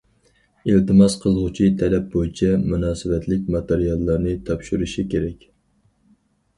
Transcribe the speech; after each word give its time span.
ئىلتىماس 0.71 1.17
قىلغۇچى 1.25 1.67
تەلەپ 1.83 2.09
بويىچە 2.15 2.51
مۇناسىۋەتلىك 2.73 3.55
ماتېرىياللارنى 3.59 4.37
تاپشۇرۇشى 4.51 5.11
كېرەك. 5.15 5.51